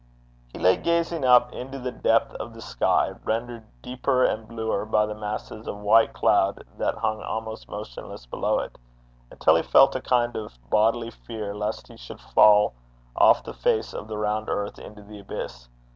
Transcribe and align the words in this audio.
He 0.51 0.57
lay 0.57 0.77
gazing 0.77 1.23
up 1.25 1.53
into 1.53 1.77
the 1.77 1.91
depth 1.91 2.33
of 2.37 2.55
the 2.55 2.61
sky, 2.63 3.13
rendered 3.23 3.63
deeper 3.83 4.25
and 4.25 4.47
bluer 4.47 4.83
by 4.83 5.05
the 5.05 5.13
masses 5.13 5.67
of 5.67 5.77
white 5.77 6.11
cloud 6.11 6.63
that 6.79 6.95
hung 6.95 7.21
almost 7.21 7.69
motionless 7.69 8.25
below 8.25 8.57
it, 8.61 8.79
until 9.29 9.55
he 9.55 9.61
felt 9.61 9.95
a 9.95 10.01
kind 10.01 10.35
of 10.35 10.57
bodily 10.71 11.11
fear 11.11 11.53
lest 11.53 11.87
he 11.87 11.97
should 11.97 12.19
fall 12.19 12.73
off 13.15 13.43
the 13.43 13.53
face 13.53 13.93
of 13.93 14.07
the 14.07 14.17
round 14.17 14.49
earth 14.49 14.79
into 14.79 15.03
the 15.03 15.19
abyss. 15.19 15.69